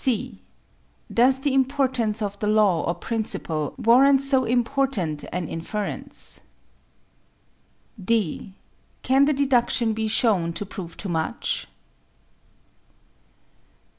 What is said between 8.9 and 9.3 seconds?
Can